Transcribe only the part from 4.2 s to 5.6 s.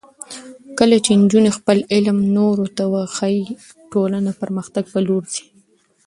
د پرمختګ په لور ځي.